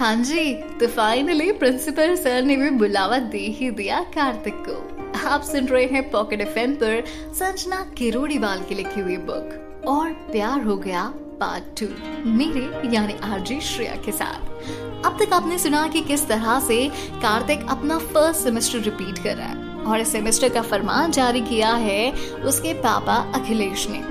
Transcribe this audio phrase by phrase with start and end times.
[0.00, 5.42] हाँ जी तो finally principal sir ने भी बुलावा दे ही दिया कार्तिक को। आप
[5.42, 10.76] सुन रहे हैं पॉकेट एफ़ पर संजना किरोड़ीवाल की लिखी हुई बुक और प्यार हो
[10.76, 11.02] गया
[11.40, 11.86] पार्ट टू
[12.30, 16.86] मेरे यानी आरजी श्रेया के साथ। अब तक आपने सुना कि किस तरह से
[17.22, 21.72] कार्तिक अपना फ़र्स्ट सेमेस्टर रिपीट कर रहा है, और इस सेमेस्टर का फरमान जारी किया
[21.72, 22.10] है
[22.44, 24.02] उसके पापा अखिलेश ने।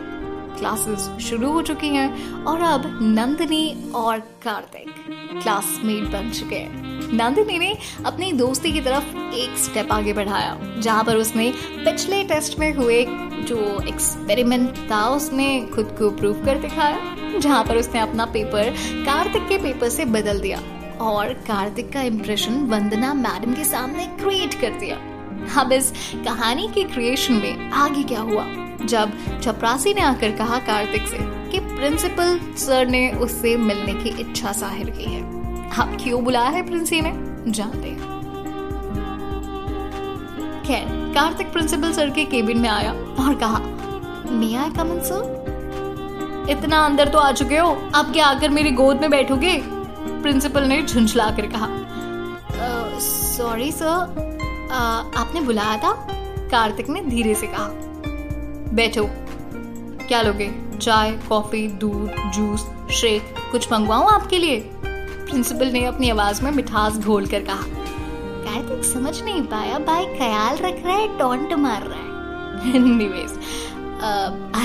[0.57, 4.93] क्लासेस शुरू हो चुकी हैं और अब नंदिनी और कार्तिक
[5.41, 7.75] क्लासमेट बन चुके हैं। नंदिनी ने
[8.05, 13.05] अपनी दोस्ती की तरफ़ एक स्टेप आगे बढ़ाया, जहाँ पर उसने पिछले टेस्ट में हुए
[13.43, 13.57] जो
[13.87, 18.69] एक्सपेरिमेंट था, उसने खुद को प्रूव कर दिखाया, जहाँ पर उसने अपना पेपर
[19.05, 20.61] कार्तिक के पेपर से बदल दिया
[21.01, 24.97] और कार्तिक का इम्प्रेशन वंदना मैडम के सामने क्रिएट कर दिया।
[25.61, 25.91] अब इस
[26.25, 28.45] कहानी के क्रिएशन में आगे क्या हुआ?
[28.85, 31.17] जब चपरासी ने आकर कहा कार्तिक से
[31.51, 35.21] कि प्रिंसिपल सर ने उससे मिलने की इच्छा ज़ाहिर की है।
[35.73, 37.11] अब क्यों बुलाया है प्रिंसी ने?
[37.51, 37.89] जानते
[40.67, 43.59] खैर कार्तिक प्रिंसिपल सर के केबिन में आया और कहा
[44.31, 48.71] मे आई कम इन सर इतना अंदर तो आ चुके हो। अब क्या आकर मेरी
[48.71, 49.59] गोद में बैठोगे?
[50.21, 51.67] प्रिंसिपल ने झुंझला कर कहा
[52.99, 55.91] सॉरी uh, सर uh, आपने बुलाया था?
[56.51, 57.67] कार्तिक ने धीरे से कहा
[58.77, 59.09] बैठो
[60.07, 60.55] क्या लोगे?
[60.81, 64.59] चाय, कॉफ़ी, दूध, जूस शेक कुछ मंगवाऊं आपके लिए?
[64.85, 70.57] प्रिंसिपल ने अपनी आवाज़ में मिठास घोल कर कहा। कार्तिक समझ नहीं पाया, भाई ख्याल
[70.57, 73.39] रख रहा है, टोंट मार रहा है। निवेश।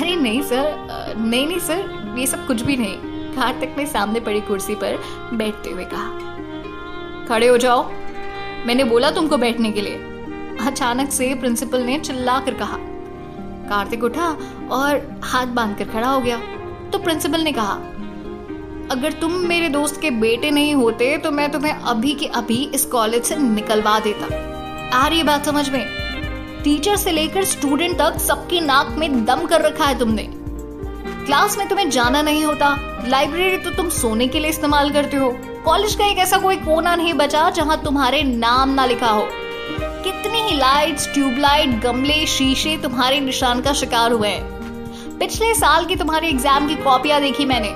[0.00, 0.74] अरे नहीं सर
[1.18, 2.96] नहीं नहीं सर, ये सब कुछ भी नहीं।
[3.36, 5.02] कार्तिक ने सामने पड़ी कुर्सी पर
[5.34, 6.10] बैठते हुए कहा।
[7.28, 7.90] खड़े हो जाओ।
[8.66, 9.96] मैंने बोला तुमको बैठने के लिए।
[10.66, 12.78] अचानक से प्रिंसिपल ने चिल्ला कर कहा।
[13.72, 14.28] कार्तिक उठा
[14.70, 16.38] और हाथ बाँध कर खड़ा हो गया।
[16.92, 17.72] तो प्रिंसिपल ने कहा,
[18.90, 22.84] अगर तुम मेरे दोस्त के बेटे नहीं होते तो मैं तुम्हें अभी के अभी इस
[22.86, 24.26] कॉलेज से निकलवा देता।
[24.94, 25.84] आ रही बात समझ में?
[26.64, 30.28] टीचर से लेकर स्टूडेंट तक सबकी नाक में दम कर रखा है तुमने।
[31.26, 32.74] क्लास में तुम्हें जाना नहीं होता।
[33.08, 35.30] लाइब्रेरी तो तुम सोने के लिए इस्तेमाल करते हो।
[35.64, 39.26] कॉलेज का एक ऐसा कोई कोना नहीं बचा जहाँ तुम्हारे नाम ना लिखा हो।
[40.04, 45.96] कितनी ही लाइट्स ट्यूबलाइट गमले, शीशे तुम्हारे निशान का शिकार हुए हैं। पिछले साल की
[45.96, 47.68] तुम्हारी एग्ज़ाम की कॉपियाँ देखी मैंने।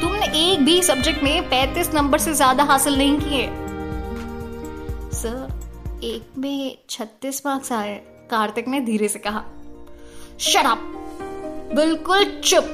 [0.00, 3.46] तुमने एक भी सब्जेक्ट में पैंतीस नंबर से ज़्यादा हासिल नहीं किए।
[5.12, 7.94] सर एक में छत्तीस मार्क्स आए,
[8.30, 9.44] कार्तिक ने धीरे से कहा।
[10.40, 10.78] शराब
[11.74, 12.64] बिल्कुल चुप!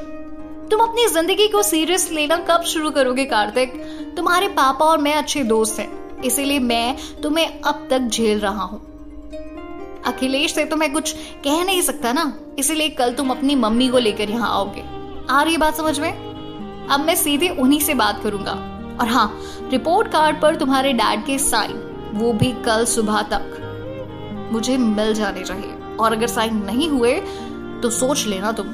[0.71, 3.73] तुम अपनी ज़िंदगी को सीरियस लेना कब शुरू करोगे, कार्तिक?
[4.17, 8.81] तुम्हारे पापा और मैं अच्छे दोस्त हैं, इसीलिए मैं तुम्हें अब तक झेल रहा हूँ।
[10.07, 11.13] अखिलेश से तो मैं कुछ
[11.45, 14.85] कह नहीं सकता ना। इसीलिए कल तुम अपनी मम्मी को लेकर यहाँ आओगे।
[15.31, 16.13] आ रही बात समझ में?
[16.91, 18.53] अब मैं सीधे उन्हीं से बात करूँगा।
[19.01, 21.73] और हाँ रिपोर्ट कार्ड पर तुम्हारे डैड के साइन,
[22.15, 27.15] वो भी कल सुबह तक। मुझे मिल जाने चाहिए। और अगर साइन नहीं हुए
[27.83, 28.67] तो सोच लेना तुम।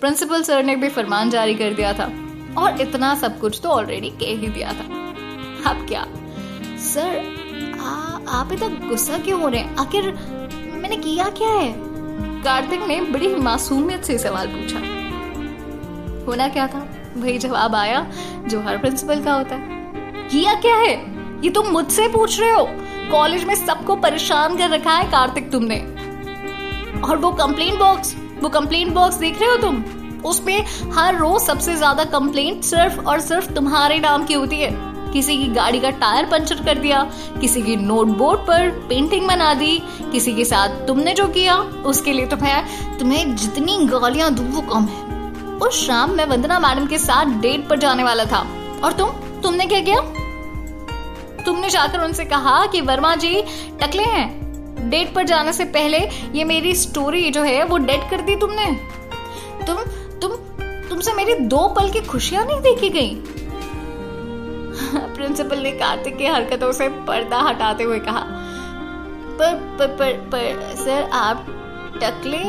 [0.00, 2.10] प्रिंसिपल सर ने भी फरमान जारी कर दिया था।
[2.58, 4.84] और इतना सब कुछ तो ऑलरेडी कह ही दिया था।
[5.70, 6.06] अब क्या?
[6.78, 7.41] सर
[7.82, 9.76] आ, आप इतना गुस्सा क्यों हो रहे हैं?
[9.76, 10.12] आखिर
[10.82, 11.72] मैंने किया क्या है?
[12.42, 14.78] कार्तिक ने बड़ी मासूमियत से सवाल पूछा।
[16.26, 16.86] होना क्या था?
[17.16, 18.06] वही जवाब आया
[18.48, 19.80] जो हर प्रिंसिपल का होता है।
[20.28, 20.94] किया क्या है?
[21.44, 22.68] ये तुम मुझसे पूछ रहे हो।
[23.10, 25.80] कॉलेज में सबको परेशान कर रखा है कार्तिक तुमने।
[27.02, 29.82] और वो कंप्लेंट बॉक्स वो कंप्लेंट बॉक्स देख रहे हो तुम?
[30.24, 35.36] उसमें हर रोज सबसे ज़्यादा कंप्लेंट सिर्फ़ और सिर्फ़ तुम्हारे नाम की होती है। किसी
[35.36, 40.34] की गाड़ी का टायर पंचर कर दिया, किसी की नोटबोर्ड पर पेंटिंग बना दी, किसी
[40.34, 42.64] के साथ तुमने जो किया, उसके लिए तुम्हें
[42.98, 45.12] तुम्हें जितनी गालियाँ दू वो कम है।
[45.58, 48.46] उस शाम मैं वंदना मैडम के साथ डेट पर जाने वाला था।
[48.84, 49.08] और तुम?
[49.40, 50.00] तुमने क्या किया?
[51.42, 53.42] तुमने जाकर उनसे कहा कि वर्मा जी,
[53.82, 54.42] टकले हैं।
[54.90, 55.98] डेट पर जाने से पहले
[56.34, 58.66] ये मेरी स्टोरी जो है वो डेट कर दी तुमने।
[59.66, 59.76] तुम
[60.20, 60.32] तुम,
[60.88, 63.22] तुमसे मेरी दो पल की खुशियाँ नहीं देखी गई?
[65.14, 68.20] प्रिंसिपल ने कार्तिक की हरकतों से पर्दा हटाते हुए कहा
[69.32, 71.46] पर पर पर, पर सर आप
[72.02, 72.42] टकले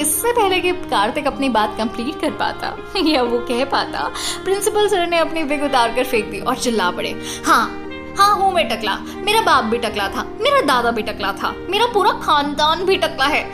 [0.00, 2.76] इससे पहले कि कार्तिक अपनी बात कंप्लीट कर पाता
[3.06, 4.10] या वो कह पाता
[4.44, 7.10] प्रिंसिपल सर ने अपनी विग उतार कर फेंक दी और चिल्ला पड़े
[7.46, 7.82] हाँ
[8.18, 11.86] हाँ हूँ मैं टकला मेरा बाप भी टकला था मेरा दादा भी टकला था मेरा
[11.86, 13.44] पूरा खानदान भी टकला है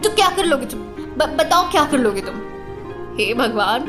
[0.00, 0.80] तो क्या कर लोगे तुम?
[1.16, 2.34] बताओ क्या कर लोगे तुम?
[3.18, 3.80] हे भगवान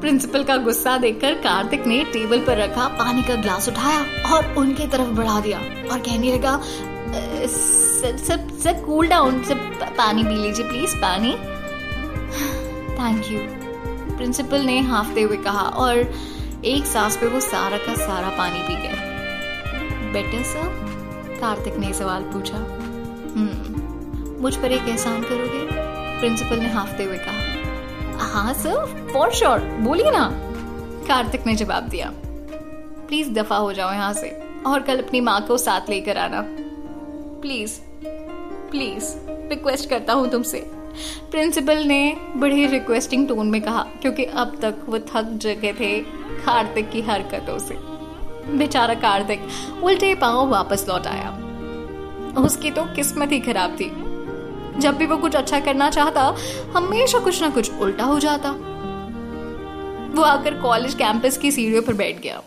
[0.00, 4.00] प्रिंसिपल का गुस्सा देखकर कार्तिक ने टेबल पर रखा, पानी का ग्लास उठाया
[4.34, 5.58] और उनकी तरफ़ बढ़ा दिया
[5.92, 6.60] और कहने लगा,
[7.46, 9.54] sir sir sir cool down sir
[9.98, 11.32] पानी पी लीजिए प्लीज़ पानी.
[12.96, 13.40] थैंक यू
[14.16, 15.94] प्रिंसिपल ने हाफते हुए कहा और
[16.66, 22.22] एक सांस पे वो सारा का सारा पानी पी गया बेटर सर कार्तिक ने सवाल
[22.32, 25.66] पूछा। हम्म मुझ पर एक एहसान करोगे?
[26.20, 27.39] प्रिंसिपल ने हाफते हुए कहा।
[28.22, 30.28] हाँ सर फॉर श्योर बोलिए ना।
[31.08, 32.12] कार्तिक ने जवाब दिया।
[33.08, 34.30] प्लीज़ दफ़ा हो जाओ यहाँ से
[34.66, 36.42] और कल अपनी माँ को साथ लेकर आना।
[37.42, 37.78] प्लीज़
[38.70, 39.14] प्लीज़
[39.50, 40.58] रिक्वेस्ट करता हूँ तुमसे।
[41.30, 45.98] प्रिंसिपल ने बड़े रिक्वेस्टिंग टोन में कहा, क्योंकि अब तक वो थक चुके थे
[46.44, 47.76] कार्तिक की हरकतों से।
[48.58, 49.40] बेचारा कार्तिक
[49.82, 51.30] उल्टे पाँव वापस लौट आया।
[52.38, 53.90] उसकी तो किस्मत ही खराब थी।
[54.78, 56.34] जब भी वो कुछ अच्छा करना चाहता,
[56.76, 58.50] हमेशा कुछ ना कुछ उल्टा हो जाता।
[60.14, 62.40] वो आकर कॉलेज कैंपस की सीढ़ियों पर बैठ गया।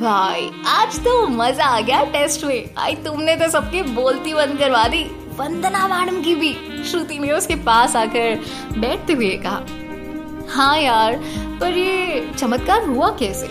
[0.00, 4.86] भाई, आज तो मज़ा आ गया टेस्ट में। आई तुमने तो सबकी बोलती बंद करवा
[4.88, 5.04] दी।
[5.38, 6.52] वंदना मैडम की भी।
[6.90, 8.40] श्रुति ने उसके पास आकर
[8.78, 9.62] बैठते हुए कहा
[10.48, 11.16] हाँ यार,
[11.60, 13.46] पर ये चमत्कार हुआ कैसे?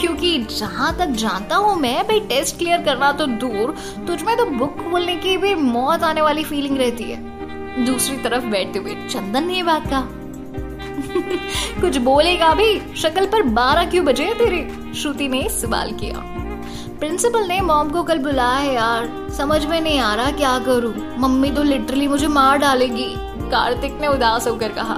[0.00, 3.74] क्योंकि जहाँ तक जानता हूँ मैं, भाई टेस्ट क्लियर करना तो दूर।
[4.06, 7.38] तुझमें तो बुक खोलने की भी मौत आने वाली फीलिंग रहती है।
[7.86, 10.08] दूसरी तरफ़ बैठते हुए चंदन ने बात कहा।
[11.80, 12.94] कुछ बोलेगा भी?
[12.96, 14.92] शक्ल पर बारह क्यों बजे तेरे?
[14.94, 16.14] श्रुति ने सवाल किया।
[16.98, 20.94] प्रिंसिपल ने मॉम को कल बुलाया है यार। समझ में नहीं आ रहा क्या करूँ।
[21.18, 23.14] मम्मी तो लिटरली मुझे मार डालेगी।
[23.50, 24.96] कार्तिक ने उदास होकर कहा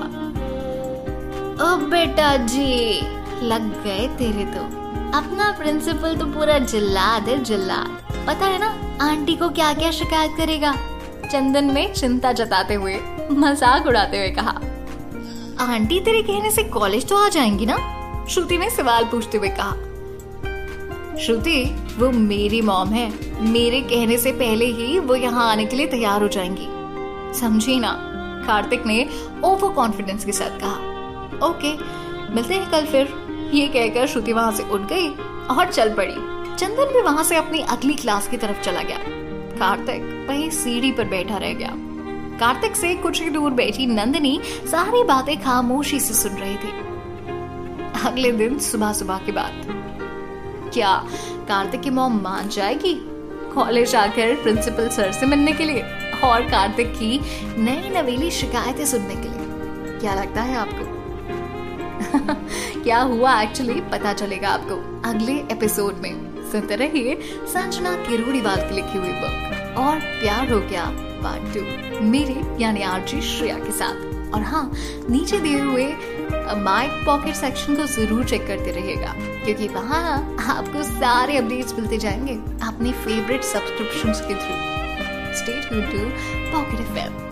[1.62, 3.00] ओ बेटा जी,
[3.43, 4.79] लग गए तेरे तो।
[5.14, 8.68] अपना प्रिंसिपल तो पूरा जिल्लाद है जिल्लाद पता है ना,
[9.02, 10.72] आंटी को क्या क्या शिकायत करेगा?
[11.24, 12.98] चंदन ने चिंता जताते हुए,
[13.32, 14.50] मज़ाक उड़ाते हुए कहा,
[15.64, 17.76] आंटी तेरे कहने से कॉलेज तो आ जाएँगी ना?
[18.30, 19.72] श्रुति ने सवाल पूछते हुए कहा,
[21.18, 21.62] श्रुति,
[21.98, 23.08] वो मेरी मॉम है।
[23.42, 26.68] मेरे कहने से पहले ही वो यहाँ आने के लिए तैयार हो जाएँगी।
[27.40, 27.92] समझी ना?
[28.46, 29.06] कार्तिक ने
[29.44, 31.72] ओवर कॉन्फिडेंस के साथ कहा, ओके,
[32.34, 33.19] मिलते हैं कल फिर।
[33.50, 35.08] ये कहकर श्रुति वहाँ से उठ गई
[35.56, 36.14] और चल पड़ी।
[36.56, 38.99] चंदन भी वहाँ से अपनी अगली क्लास की तरफ़ चला गया।
[39.58, 41.70] कार्तिक वही सीढ़ी पर बैठा रह गया।
[42.38, 46.91] कार्तिक से कुछ ही दूर बैठी नंदिनी सारी बातें खामोशी से सुन रही थी।
[48.06, 49.52] अगले दिन सुबह सुबह की बात
[50.75, 51.06] क्या
[51.49, 52.94] कार्तिक की मॉम मान जाएगी?
[53.55, 55.82] कॉलेज आकर प्रिंसिपल सर से मिलने के लिए
[56.25, 57.20] और कार्तिक की
[57.58, 59.47] नई नवेली शिकायतें सुनने के लिए।
[59.99, 61.00] क्या लगता है आपको?
[62.82, 64.74] क्या हुआ एक्चुअली पता चलेगा आपको
[65.10, 66.12] अगले एपिसोड में।
[66.52, 70.84] सुनते रहिए संजना किरोड़ीवाल की लिखी हुई बुक और प्यार हो गया
[71.22, 74.72] पार्ट टू मेरे यानी आरजी श्रेया के साथ। और हाँ
[75.10, 75.86] नीचे दिए हुए
[76.56, 82.34] माइक पॉकेट सेक्शन को ज़रूर चेक करते रहिएगा, क्योंकि वहाँ आपको सारे अपडेट्स मिलते जाएँगे
[82.66, 86.08] अपने फेवरेट सब्सक्रिप्शन के through state to
[86.52, 87.29] Pocket F